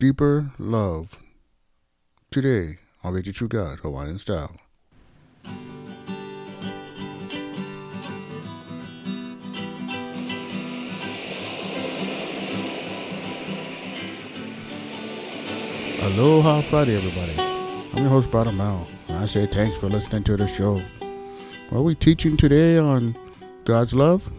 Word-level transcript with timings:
Deeper 0.00 0.52
Love. 0.60 1.18
Today, 2.30 2.78
read 3.02 3.26
you 3.26 3.32
true 3.32 3.48
God, 3.48 3.80
Hawaiian 3.80 4.20
style. 4.20 4.54
Aloha 16.00 16.60
Friday, 16.62 16.94
everybody. 16.94 17.32
I'm 17.36 18.02
your 18.02 18.08
host, 18.08 18.30
Brother 18.30 18.52
Mel, 18.52 18.86
and 19.08 19.18
I 19.18 19.26
say 19.26 19.48
thanks 19.48 19.78
for 19.78 19.88
listening 19.88 20.22
to 20.22 20.36
the 20.36 20.46
show. 20.46 20.80
Well, 21.72 21.82
we're 21.82 21.96
teaching 21.96 22.36
today 22.36 22.78
on 22.78 23.16
God's 23.64 23.94
love, 23.94 24.30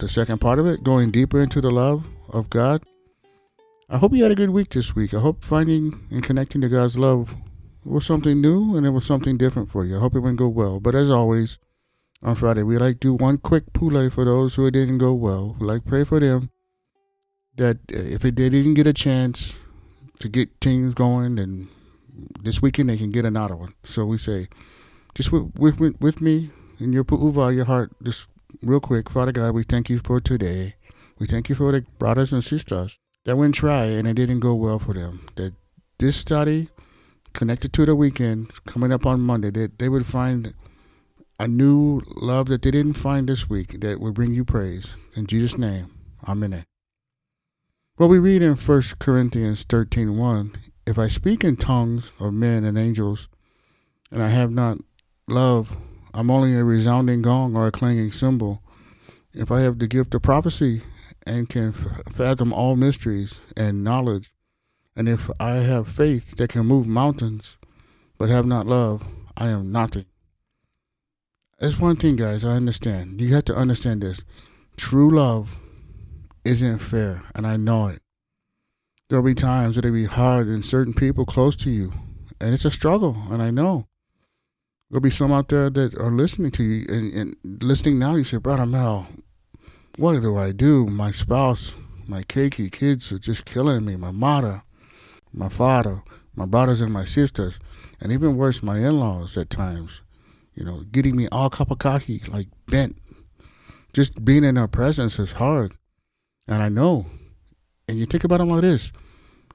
the 0.00 0.08
second 0.10 0.42
part 0.42 0.58
of 0.58 0.66
it, 0.66 0.84
going 0.84 1.10
deeper 1.10 1.40
into 1.40 1.62
the 1.62 1.70
love 1.70 2.06
of 2.28 2.50
God. 2.50 2.82
I 3.90 3.96
hope 3.96 4.12
you 4.12 4.22
had 4.22 4.32
a 4.32 4.34
good 4.34 4.50
week 4.50 4.68
this 4.68 4.94
week. 4.94 5.14
I 5.14 5.20
hope 5.20 5.42
finding 5.42 6.06
and 6.10 6.22
connecting 6.22 6.60
to 6.60 6.68
God's 6.68 6.98
love 6.98 7.34
was 7.84 8.04
something 8.04 8.38
new 8.38 8.76
and 8.76 8.84
it 8.84 8.90
was 8.90 9.06
something 9.06 9.38
different 9.38 9.70
for 9.70 9.82
you. 9.82 9.96
I 9.96 10.00
hope 10.00 10.14
it 10.14 10.20
went 10.20 10.36
go 10.36 10.46
well. 10.46 10.78
But 10.78 10.94
as 10.94 11.08
always, 11.08 11.58
on 12.22 12.34
Friday, 12.34 12.62
we 12.64 12.76
like 12.76 13.00
do 13.00 13.14
one 13.14 13.38
quick 13.38 13.72
pule 13.72 14.10
for 14.10 14.26
those 14.26 14.56
who 14.56 14.66
it 14.66 14.72
didn't 14.72 14.98
go 14.98 15.14
well. 15.14 15.56
We 15.58 15.66
like 15.66 15.86
pray 15.86 16.04
for 16.04 16.20
them 16.20 16.50
that 17.56 17.78
uh, 17.90 17.96
if 17.96 18.20
they 18.20 18.30
didn't 18.30 18.74
get 18.74 18.86
a 18.86 18.92
chance 18.92 19.56
to 20.18 20.28
get 20.28 20.50
things 20.60 20.92
going, 20.92 21.36
then 21.36 21.68
this 22.42 22.60
weekend 22.60 22.90
they 22.90 22.98
can 22.98 23.10
get 23.10 23.24
another 23.24 23.56
one. 23.56 23.72
So 23.84 24.04
we 24.04 24.18
say, 24.18 24.48
just 25.14 25.32
with, 25.32 25.50
with, 25.58 25.98
with 25.98 26.20
me 26.20 26.50
in 26.78 26.92
your 26.92 27.04
pu'uwai, 27.04 27.56
your 27.56 27.64
heart, 27.64 27.92
just 28.02 28.28
real 28.62 28.80
quick, 28.80 29.08
Father 29.08 29.32
God, 29.32 29.54
we 29.54 29.62
thank 29.62 29.88
you 29.88 29.98
for 29.98 30.20
today. 30.20 30.74
We 31.18 31.26
thank 31.26 31.48
you 31.48 31.54
for 31.54 31.72
the 31.72 31.86
brothers 31.98 32.34
and 32.34 32.44
sisters 32.44 32.98
that 33.28 33.36
went 33.36 33.54
try 33.54 33.84
and 33.84 34.08
it 34.08 34.14
didn't 34.14 34.40
go 34.40 34.54
well 34.54 34.78
for 34.78 34.94
them. 34.94 35.26
That 35.36 35.52
this 35.98 36.16
study, 36.16 36.70
connected 37.34 37.74
to 37.74 37.84
the 37.84 37.94
weekend, 37.94 38.64
coming 38.64 38.90
up 38.90 39.04
on 39.04 39.20
Monday, 39.20 39.50
that 39.50 39.78
they 39.78 39.90
would 39.90 40.06
find 40.06 40.54
a 41.38 41.46
new 41.46 42.00
love 42.16 42.48
that 42.48 42.62
they 42.62 42.70
didn't 42.70 42.94
find 42.94 43.28
this 43.28 43.46
week 43.46 43.82
that 43.82 44.00
would 44.00 44.14
bring 44.14 44.32
you 44.32 44.46
praise. 44.46 44.94
In 45.14 45.26
Jesus' 45.26 45.58
name, 45.58 45.90
Amen. 46.26 46.64
Well, 47.98 48.08
we 48.08 48.18
read 48.18 48.40
in 48.40 48.54
1 48.54 48.82
Corinthians 48.98 49.62
13 49.64 50.16
1, 50.16 50.56
If 50.86 50.98
I 50.98 51.08
speak 51.08 51.44
in 51.44 51.56
tongues 51.56 52.12
of 52.18 52.32
men 52.32 52.64
and 52.64 52.78
angels, 52.78 53.28
and 54.10 54.22
I 54.22 54.30
have 54.30 54.52
not 54.52 54.78
love, 55.26 55.76
I'm 56.14 56.30
only 56.30 56.54
a 56.54 56.64
resounding 56.64 57.20
gong 57.20 57.54
or 57.54 57.66
a 57.66 57.72
clanging 57.72 58.10
cymbal. 58.10 58.62
If 59.34 59.50
I 59.52 59.60
have 59.60 59.80
the 59.80 59.86
gift 59.86 60.14
of 60.14 60.22
prophecy 60.22 60.80
and 61.28 61.48
can 61.48 61.72
fathom 61.72 62.52
all 62.52 62.74
mysteries 62.74 63.38
and 63.56 63.84
knowledge. 63.84 64.32
And 64.96 65.08
if 65.08 65.30
I 65.38 65.56
have 65.56 65.86
faith 65.86 66.36
that 66.36 66.50
can 66.50 66.66
move 66.66 66.86
mountains, 66.86 67.56
but 68.16 68.30
have 68.30 68.46
not 68.46 68.66
love, 68.66 69.04
I 69.36 69.48
am 69.48 69.70
nothing. 69.70 70.06
That's 71.58 71.78
one 71.78 71.96
thing, 71.96 72.16
guys, 72.16 72.44
I 72.44 72.52
understand. 72.52 73.20
You 73.20 73.34
have 73.34 73.44
to 73.46 73.56
understand 73.56 74.02
this. 74.02 74.24
True 74.76 75.10
love 75.10 75.58
isn't 76.44 76.78
fair, 76.78 77.22
and 77.34 77.46
I 77.46 77.56
know 77.56 77.88
it. 77.88 78.02
There'll 79.08 79.24
be 79.24 79.34
times 79.34 79.76
that 79.76 79.84
it'll 79.84 79.94
be 79.94 80.04
hard 80.04 80.48
in 80.48 80.62
certain 80.62 80.94
people 80.94 81.24
close 81.24 81.56
to 81.56 81.70
you, 81.70 81.92
and 82.40 82.54
it's 82.54 82.64
a 82.64 82.70
struggle, 82.70 83.16
and 83.30 83.42
I 83.42 83.50
know. 83.50 83.86
There'll 84.90 85.00
be 85.00 85.10
some 85.10 85.32
out 85.32 85.48
there 85.48 85.68
that 85.70 85.98
are 85.98 86.10
listening 86.10 86.50
to 86.52 86.62
you, 86.62 86.86
and, 86.88 87.12
and 87.12 87.62
listening 87.62 87.98
now, 87.98 88.14
you 88.14 88.24
say, 88.24 88.38
Brother 88.38 88.66
Mel, 88.66 89.08
what 89.98 90.22
do 90.22 90.36
I 90.36 90.52
do? 90.52 90.86
My 90.86 91.10
spouse, 91.10 91.74
my 92.06 92.22
keiki 92.22 92.70
kids 92.70 93.10
are 93.10 93.18
just 93.18 93.44
killing 93.44 93.84
me. 93.84 93.96
My 93.96 94.12
mother, 94.12 94.62
my 95.32 95.48
father, 95.48 96.02
my 96.36 96.46
brothers 96.46 96.80
and 96.80 96.92
my 96.92 97.04
sisters, 97.04 97.58
and 98.00 98.12
even 98.12 98.36
worse, 98.36 98.62
my 98.62 98.78
in-laws 98.78 99.36
at 99.36 99.50
times. 99.50 100.02
You 100.54 100.64
know, 100.64 100.84
getting 100.92 101.16
me 101.16 101.26
all 101.32 101.50
kapakahi, 101.50 102.28
like 102.28 102.46
bent. 102.66 102.96
Just 103.92 104.24
being 104.24 104.44
in 104.44 104.54
their 104.54 104.68
presence 104.68 105.18
is 105.18 105.32
hard, 105.32 105.74
and 106.46 106.62
I 106.62 106.68
know. 106.68 107.06
And 107.88 107.98
you 107.98 108.06
think 108.06 108.22
about 108.22 108.40
it 108.40 108.44
like 108.44 108.62
this: 108.62 108.92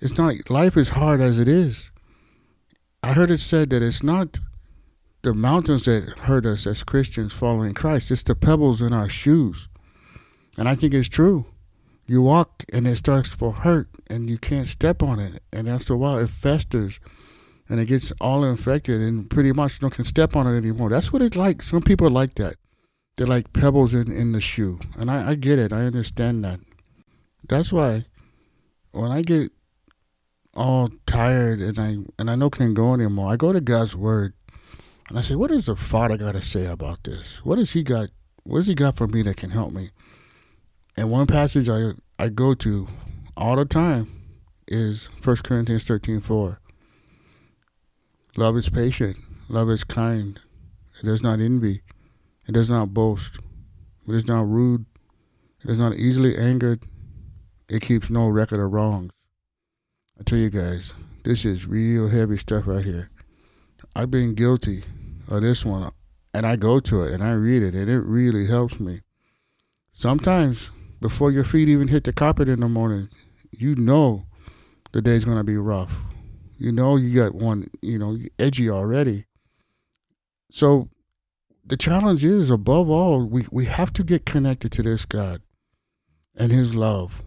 it's 0.00 0.16
not 0.16 0.48
life 0.48 0.76
is 0.76 0.90
hard 0.90 1.20
as 1.20 1.38
it 1.38 1.48
is. 1.48 1.90
I 3.02 3.12
heard 3.12 3.30
it 3.30 3.40
said 3.40 3.68
that 3.70 3.82
it's 3.82 4.02
not 4.02 4.38
the 5.22 5.34
mountains 5.34 5.84
that 5.84 6.18
hurt 6.20 6.46
us 6.46 6.66
as 6.66 6.82
Christians 6.82 7.34
following 7.34 7.74
Christ; 7.74 8.10
it's 8.10 8.22
the 8.22 8.34
pebbles 8.34 8.80
in 8.80 8.94
our 8.94 9.08
shoes. 9.10 9.68
And 10.60 10.68
I 10.68 10.74
think 10.74 10.92
it's 10.92 11.08
true. 11.08 11.46
You 12.06 12.20
walk 12.20 12.64
and 12.70 12.86
it 12.86 12.96
starts 12.96 13.34
to 13.34 13.50
hurt 13.50 13.88
and 14.08 14.28
you 14.28 14.36
can't 14.36 14.68
step 14.68 15.02
on 15.02 15.18
it. 15.18 15.42
And 15.50 15.66
after 15.66 15.94
a 15.94 15.96
while 15.96 16.18
it 16.18 16.28
festers 16.28 17.00
and 17.66 17.80
it 17.80 17.86
gets 17.86 18.12
all 18.20 18.44
infected 18.44 19.00
and 19.00 19.30
pretty 19.30 19.52
much 19.52 19.80
no 19.80 19.88
can 19.88 20.04
step 20.04 20.36
on 20.36 20.46
it 20.46 20.58
anymore. 20.58 20.90
That's 20.90 21.14
what 21.14 21.22
it's 21.22 21.34
like. 21.34 21.62
Some 21.62 21.80
people 21.80 22.08
are 22.08 22.10
like 22.10 22.34
that. 22.34 22.56
They're 23.16 23.26
like 23.26 23.54
pebbles 23.54 23.94
in, 23.94 24.12
in 24.12 24.32
the 24.32 24.40
shoe. 24.42 24.78
And 24.98 25.10
I, 25.10 25.30
I 25.30 25.34
get 25.34 25.58
it. 25.58 25.72
I 25.72 25.86
understand 25.86 26.44
that. 26.44 26.60
That's 27.48 27.72
why 27.72 28.04
when 28.92 29.10
I 29.10 29.22
get 29.22 29.52
all 30.54 30.90
tired 31.06 31.60
and 31.60 31.78
I 31.78 31.96
and 32.18 32.30
I 32.30 32.34
know 32.34 32.50
can't 32.50 32.74
go 32.74 32.92
anymore, 32.92 33.32
I 33.32 33.36
go 33.36 33.54
to 33.54 33.62
God's 33.62 33.96
word 33.96 34.34
and 35.08 35.16
I 35.16 35.22
say, 35.22 35.36
What 35.36 35.52
does 35.52 35.64
the 35.64 35.76
Father 35.76 36.18
got 36.18 36.32
to 36.32 36.42
say 36.42 36.66
about 36.66 37.04
this? 37.04 37.40
What 37.44 37.56
does 37.56 37.72
he 37.72 37.82
got 37.82 38.10
what 38.42 38.58
has 38.58 38.66
he 38.66 38.74
got 38.74 38.98
for 38.98 39.06
me 39.06 39.22
that 39.22 39.38
can 39.38 39.52
help 39.52 39.72
me? 39.72 39.92
And 40.96 41.10
one 41.10 41.26
passage 41.26 41.68
I 41.68 41.92
I 42.18 42.28
go 42.28 42.54
to 42.54 42.88
all 43.36 43.56
the 43.56 43.64
time 43.64 44.20
is 44.68 45.08
1 45.24 45.36
Corinthians 45.38 45.84
13 45.84 46.20
4. 46.20 46.60
Love 48.36 48.56
is 48.56 48.68
patient, 48.68 49.16
love 49.48 49.70
is 49.70 49.84
kind, 49.84 50.38
it 51.02 51.06
does 51.06 51.22
not 51.22 51.40
envy, 51.40 51.82
it 52.46 52.52
does 52.52 52.70
not 52.70 52.94
boast, 52.94 53.38
it 54.06 54.14
is 54.14 54.26
not 54.26 54.48
rude, 54.48 54.84
it 55.64 55.70
is 55.70 55.78
not 55.78 55.94
easily 55.94 56.36
angered, 56.36 56.82
it 57.68 57.82
keeps 57.82 58.10
no 58.10 58.28
record 58.28 58.60
of 58.60 58.70
wrongs. 58.70 59.12
I 60.18 60.22
tell 60.22 60.38
you 60.38 60.50
guys, 60.50 60.92
this 61.24 61.44
is 61.44 61.66
real 61.66 62.08
heavy 62.08 62.36
stuff 62.36 62.66
right 62.66 62.84
here. 62.84 63.10
I've 63.96 64.10
been 64.10 64.34
guilty 64.34 64.84
of 65.28 65.42
this 65.42 65.64
one, 65.64 65.90
and 66.34 66.46
I 66.46 66.56
go 66.56 66.78
to 66.80 67.02
it 67.02 67.12
and 67.12 67.24
I 67.24 67.32
read 67.32 67.62
it, 67.62 67.74
and 67.74 67.88
it 67.88 68.00
really 68.00 68.46
helps 68.46 68.78
me. 68.78 69.00
Sometimes 69.92 70.70
before 71.00 71.30
your 71.30 71.44
feet 71.44 71.68
even 71.68 71.88
hit 71.88 72.04
the 72.04 72.12
carpet 72.12 72.48
in 72.48 72.60
the 72.60 72.68
morning, 72.68 73.08
you 73.50 73.74
know 73.74 74.26
the 74.92 75.02
day's 75.02 75.24
gonna 75.24 75.44
be 75.44 75.56
rough. 75.56 75.92
You 76.58 76.72
know 76.72 76.96
you 76.96 77.14
got 77.14 77.34
one, 77.34 77.70
you 77.80 77.98
know, 77.98 78.18
edgy 78.38 78.68
already. 78.68 79.24
So 80.50 80.90
the 81.64 81.76
challenge 81.76 82.24
is 82.24 82.50
above 82.50 82.90
all, 82.90 83.24
we, 83.24 83.46
we 83.50 83.64
have 83.64 83.92
to 83.94 84.04
get 84.04 84.26
connected 84.26 84.72
to 84.72 84.82
this 84.82 85.06
God 85.06 85.40
and 86.36 86.52
his 86.52 86.74
love. 86.74 87.22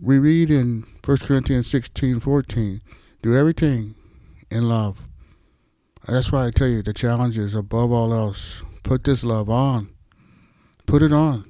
We 0.00 0.18
read 0.18 0.50
in 0.50 0.86
1 1.04 1.18
Corinthians 1.18 1.68
16, 1.68 2.20
14, 2.20 2.82
do 3.22 3.36
everything 3.36 3.94
in 4.50 4.68
love. 4.68 5.06
that's 6.06 6.30
why 6.30 6.46
I 6.46 6.50
tell 6.50 6.68
you 6.68 6.82
the 6.82 6.92
challenge 6.92 7.38
is 7.38 7.54
above 7.54 7.92
all 7.92 8.12
else, 8.12 8.62
put 8.82 9.04
this 9.04 9.24
love 9.24 9.48
on. 9.48 9.88
Put 10.86 11.02
it 11.02 11.12
on 11.12 11.48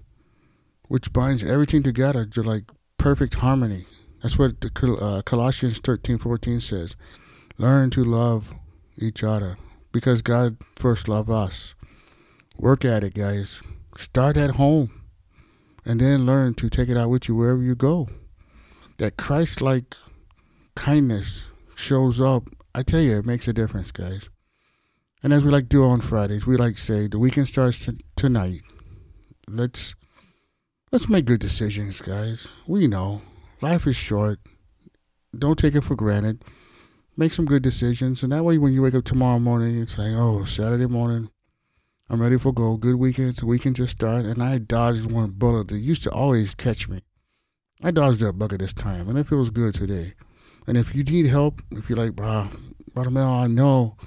which 0.88 1.12
binds 1.12 1.44
everything 1.44 1.82
together 1.82 2.26
to 2.26 2.42
like 2.42 2.64
perfect 2.98 3.34
harmony. 3.34 3.86
That's 4.22 4.38
what 4.38 4.60
the, 4.60 4.98
uh, 5.00 5.22
Colossians 5.22 5.78
thirteen 5.78 6.18
fourteen 6.18 6.60
says. 6.60 6.96
Learn 7.56 7.90
to 7.90 8.04
love 8.04 8.52
each 8.96 9.22
other 9.22 9.56
because 9.92 10.22
God 10.22 10.56
first 10.76 11.08
loved 11.08 11.30
us. 11.30 11.74
Work 12.58 12.84
at 12.84 13.04
it, 13.04 13.14
guys. 13.14 13.60
Start 13.96 14.36
at 14.36 14.52
home 14.52 14.90
and 15.84 16.00
then 16.00 16.26
learn 16.26 16.54
to 16.54 16.68
take 16.68 16.88
it 16.88 16.96
out 16.96 17.10
with 17.10 17.28
you 17.28 17.36
wherever 17.36 17.62
you 17.62 17.74
go. 17.74 18.08
That 18.98 19.16
Christ 19.16 19.60
like 19.60 19.94
kindness 20.74 21.46
shows 21.74 22.20
up. 22.20 22.44
I 22.74 22.82
tell 22.82 23.00
you, 23.00 23.18
it 23.18 23.26
makes 23.26 23.46
a 23.46 23.52
difference, 23.52 23.92
guys. 23.92 24.28
And 25.22 25.32
as 25.32 25.44
we 25.44 25.50
like 25.50 25.68
do 25.68 25.84
on 25.84 26.00
Fridays, 26.00 26.46
we 26.46 26.56
like 26.56 26.78
say 26.78 27.08
the 27.08 27.18
weekend 27.18 27.48
starts 27.48 27.86
t- 27.86 27.98
tonight. 28.16 28.62
Let's 29.48 29.94
Let's 30.90 31.06
make 31.06 31.26
good 31.26 31.40
decisions, 31.40 32.00
guys. 32.00 32.48
We 32.66 32.86
know 32.86 33.20
life 33.60 33.86
is 33.86 33.94
short. 33.94 34.38
Don't 35.36 35.58
take 35.58 35.74
it 35.74 35.84
for 35.84 35.94
granted. 35.94 36.42
Make 37.14 37.34
some 37.34 37.44
good 37.44 37.62
decisions, 37.62 38.22
and 38.22 38.32
that 38.32 38.42
way, 38.42 38.56
when 38.56 38.72
you 38.72 38.80
wake 38.80 38.94
up 38.94 39.04
tomorrow 39.04 39.38
morning, 39.38 39.82
it's 39.82 39.98
like, 39.98 40.14
oh, 40.14 40.44
Saturday 40.44 40.86
morning, 40.86 41.28
I'm 42.08 42.22
ready 42.22 42.38
for 42.38 42.54
go. 42.54 42.78
Good 42.78 42.94
weekend. 42.94 43.36
So 43.36 43.46
we 43.46 43.58
can 43.58 43.74
just 43.74 43.92
start. 43.92 44.24
and 44.24 44.42
I 44.42 44.56
dodged 44.56 45.10
one 45.10 45.32
bullet 45.32 45.68
that 45.68 45.76
used 45.76 46.04
to 46.04 46.10
always 46.10 46.54
catch 46.54 46.88
me. 46.88 47.02
I 47.82 47.90
dodged 47.90 48.20
that 48.20 48.38
bucket 48.38 48.60
this 48.60 48.72
time, 48.72 49.10
and 49.10 49.18
it 49.18 49.28
feels 49.28 49.50
good 49.50 49.74
today. 49.74 50.14
And 50.66 50.78
if 50.78 50.94
you 50.94 51.04
need 51.04 51.26
help, 51.26 51.60
if 51.70 51.90
you're 51.90 51.98
like, 51.98 52.16
bro, 52.16 52.48
Mel, 52.94 53.28
I 53.28 53.46
know 53.46 53.98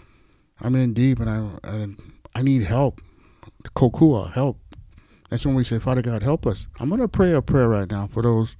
I'm 0.60 0.74
in 0.74 0.95
deep, 0.95 1.19
and 1.19 1.30
I 1.30 1.48
I, 1.63 1.88
I 2.39 2.42
need 2.42 2.63
help, 2.63 3.01
kokua 3.75 4.33
help 4.33 4.60
that's 5.31 5.45
when 5.45 5.56
we 5.56 5.63
say, 5.63 5.80
Father 5.80 6.01
God, 6.01 6.24
help 6.24 6.45
us. 6.45 6.68
I'm 6.78 6.89
going 6.89 7.00
to 7.00 7.07
pray 7.07 7.33
a 7.33 7.42
prayer 7.42 7.69
right 7.69 7.89
now 7.89 8.07
for 8.07 8.22
those 8.22 8.57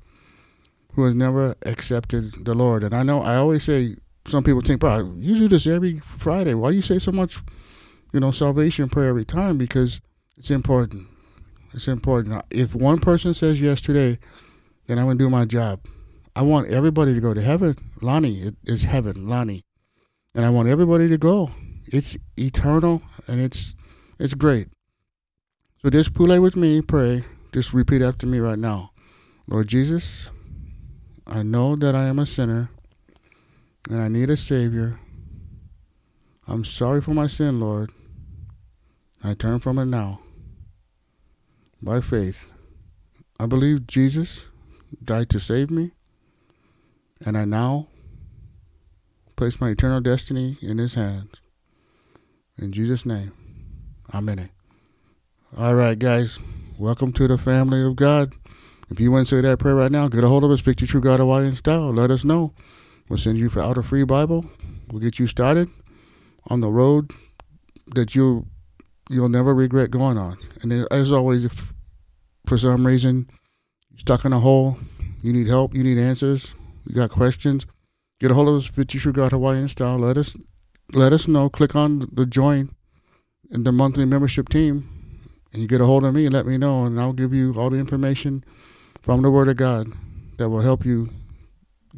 who 0.94 1.04
has 1.04 1.14
never 1.14 1.54
accepted 1.64 2.46
the 2.46 2.56
Lord. 2.56 2.82
And 2.86 2.96
I 2.96 3.04
know 3.04 3.22
I 3.22 3.36
always 3.36 3.66
say 3.66 3.98
some 4.26 4.42
people 4.42 4.62
think, 4.62 4.80
bro, 4.80 5.14
you 5.18 5.36
do 5.36 5.48
this 5.50 5.68
every 5.68 6.00
Friday. 6.00 6.54
Why 6.54 6.70
you 6.70 6.82
say 6.82 6.98
so 6.98 7.12
much, 7.12 7.40
you 8.14 8.22
know, 8.22 8.32
salvation 8.32 8.88
prayer 8.88 9.10
every 9.10 9.26
time? 9.26 9.58
Because 9.58 10.00
it's 10.38 10.50
important. 10.50 11.08
It's 11.74 11.90
important. 11.90 12.42
If 12.50 12.74
one 12.74 13.00
person 13.00 13.34
says 13.34 13.60
yes 13.60 13.82
today, 13.82 14.18
then 14.88 14.98
I'm 14.98 15.08
gonna 15.08 15.20
do 15.20 15.30
my 15.30 15.44
job. 15.44 15.82
I 16.38 16.42
want 16.44 16.70
everybody 16.70 17.14
to 17.14 17.20
go 17.20 17.34
to 17.34 17.42
heaven. 17.42 17.76
lani, 18.02 18.42
it 18.44 18.56
is 18.64 18.84
heaven, 18.84 19.28
lani, 19.28 19.66
and 20.34 20.46
I 20.46 20.50
want 20.50 20.70
everybody 20.70 21.10
to 21.10 21.18
go. 21.18 21.52
It's 21.86 22.18
eternal 22.38 23.02
and 23.28 23.42
it's 23.42 23.76
it's 24.20 24.34
great. 24.34 24.70
So 25.82 25.90
just 25.90 26.14
pray 26.14 26.38
with 26.38 26.56
me, 26.56 26.80
pray. 26.82 27.26
Just 27.52 27.74
repeat 27.74 28.04
after 28.04 28.28
me 28.28 28.38
right 28.38 28.60
now. 28.60 28.92
Lord 29.48 29.68
Jesus, 29.68 30.30
I 31.26 31.42
know 31.42 31.76
that 31.76 31.96
I 31.96 32.04
am 32.04 32.20
a 32.20 32.28
sinner 32.28 32.70
and 33.90 34.00
I 34.00 34.08
need 34.08 34.30
a 34.30 34.38
Savior. 34.38 35.00
I'm 36.48 36.64
sorry 36.66 37.02
for 37.02 37.16
my 37.16 37.26
sin, 37.26 37.60
Lord. 37.60 37.92
I 39.24 39.34
turn 39.34 39.58
from 39.58 39.80
it 39.80 39.86
now. 39.86 40.20
By 41.82 42.00
faith, 42.00 42.52
I 43.40 43.48
believe 43.48 43.88
Jesus 43.88 44.46
died 45.04 45.32
to 45.32 45.40
save 45.40 45.72
me, 45.72 45.92
and 47.26 47.36
I 47.36 47.46
now 47.46 47.88
place 49.36 49.60
my 49.60 49.70
eternal 49.70 50.00
destiny 50.00 50.60
in 50.62 50.78
His 50.78 50.94
hands. 50.94 51.42
In 52.56 52.72
Jesus' 52.72 53.04
name, 53.04 53.32
Amen. 54.14 54.52
All 55.58 55.76
right, 55.76 56.00
guys, 56.00 56.40
welcome 56.80 57.12
to 57.12 57.28
the 57.28 57.38
family 57.38 57.84
of 57.84 57.98
God. 57.98 58.34
If 58.90 59.02
you 59.02 59.12
want 59.12 59.28
to 59.28 59.36
say 59.36 59.42
that 59.42 59.60
prayer 59.60 59.76
right 59.76 59.92
now, 59.92 60.08
get 60.08 60.24
a 60.24 60.30
hold 60.30 60.46
of 60.46 60.52
us, 60.52 60.62
Victory 60.62 60.88
True 60.88 61.02
God 61.02 61.20
Hawaiian 61.20 61.58
Style. 61.58 61.92
Let 61.92 62.10
us 62.10 62.24
know. 62.24 62.54
We'll 63.10 63.20
send 63.20 63.38
you 63.38 63.52
out 63.58 63.78
a 63.78 63.84
free 63.84 64.06
Bible. 64.06 64.46
We'll 64.90 65.02
get 65.02 65.20
you 65.20 65.28
started 65.28 65.70
on 66.48 66.62
the 66.62 66.70
road 66.70 67.12
that 67.96 68.16
you 68.16 68.48
you'll 69.10 69.28
never 69.28 69.54
regret 69.54 69.92
going 69.92 70.18
on. 70.18 70.38
And 70.62 70.88
as 70.90 71.12
always, 71.12 71.44
if 71.44 71.74
for 72.46 72.58
some 72.58 72.88
reason 72.88 73.30
you're 73.90 74.00
stuck 74.00 74.24
in 74.24 74.32
a 74.32 74.40
hole, 74.40 74.78
you 75.22 75.34
need 75.34 75.48
help, 75.48 75.76
you 75.76 75.84
need 75.84 75.98
answers, 75.98 76.54
you 76.88 76.96
got 76.96 77.10
questions, 77.10 77.66
get 78.22 78.32
a 78.32 78.36
hold 78.36 78.48
of 78.48 78.56
us, 78.56 78.68
Victory 78.68 79.02
True 79.02 79.12
God 79.12 79.34
Hawaiian 79.34 79.68
Style. 79.68 79.98
Let 79.98 80.18
us 80.18 80.34
let 80.94 81.12
us 81.12 81.28
know. 81.28 81.50
Click 81.50 81.76
on 81.76 82.08
the 82.10 82.26
join 82.26 82.74
in 83.50 83.66
the 83.66 83.74
monthly 83.74 84.06
membership 84.06 84.48
team, 84.48 85.01
and 85.52 85.62
you 85.62 85.68
get 85.68 85.82
a 85.82 85.86
hold 85.86 86.06
of 86.06 86.14
me 86.14 86.26
and 86.26 86.34
let 86.34 86.46
me 86.46 86.58
know, 86.58 86.84
and 86.84 87.00
I'll 87.00 87.14
give 87.14 87.34
you 87.34 87.54
all 87.58 87.70
the 87.70 87.78
information 87.78 88.44
from 89.02 89.22
the 89.22 89.32
Word 89.32 89.50
of 89.50 89.58
God 89.58 89.92
that 90.38 90.50
will 90.50 90.62
help 90.62 90.86
you 90.86 91.10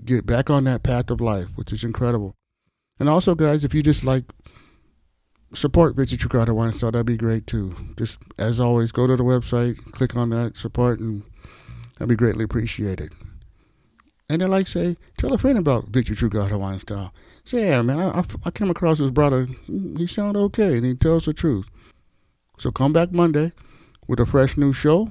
get 0.06 0.26
back 0.26 0.50
on 0.50 0.64
that 0.64 0.84
path 0.84 1.10
of 1.12 1.22
life, 1.22 1.48
which 1.56 1.72
is 1.72 1.84
incredible. 1.84 2.36
And 3.00 3.10
also, 3.10 3.36
guys, 3.36 3.64
if 3.64 3.74
you 3.74 3.84
just 3.84 4.04
like 4.04 4.26
support 5.54 5.96
God 5.96 6.48
Hawaiian 6.48 6.74
Style, 6.74 6.92
that'd 6.92 7.06
be 7.06 7.18
great 7.18 7.48
too. 7.48 7.76
Just 7.98 8.20
as 8.38 8.60
always, 8.60 8.92
go 8.92 9.08
to 9.08 9.16
the 9.16 9.24
website, 9.24 9.78
click 9.92 10.16
on 10.16 10.30
that 10.30 10.58
support, 10.58 11.00
and 11.00 11.24
that'd 11.98 12.10
be 12.10 12.16
greatly 12.16 12.44
appreciated. 12.44 13.12
And 14.30 14.42
then, 14.42 14.50
like, 14.50 14.68
say, 14.68 14.98
tell 15.18 15.34
a 15.34 15.38
friend 15.38 15.60
about 15.60 15.92
God 15.92 16.50
Hawaiian 16.50 16.80
Style. 16.80 17.14
Say, 17.46 17.68
yeah, 17.68 17.82
man, 17.82 18.00
I, 18.00 18.24
I 18.46 18.52
came 18.52 18.70
across 18.70 19.00
this 19.00 19.12
brother. 19.12 19.48
He 19.68 20.08
sounded 20.08 20.40
okay, 20.40 20.78
and 20.78 20.86
he 20.86 20.96
tells 20.96 21.26
the 21.26 21.34
truth. 21.34 21.68
So 22.58 22.72
come 22.72 22.94
back 22.94 23.12
Monday 23.12 23.52
with 24.08 24.20
a 24.20 24.26
fresh 24.26 24.58
new 24.58 24.74
show. 24.74 25.10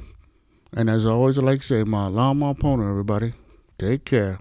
And 0.73 0.89
as 0.89 1.05
always, 1.05 1.39
I 1.39 1.43
like 1.43 1.61
to 1.61 1.67
say, 1.67 1.85
my 1.85 2.07
alarm, 2.07 2.39
my 2.39 2.51
opponent, 2.51 2.89
everybody. 2.89 3.35
Take 3.79 4.05
care. 4.05 4.39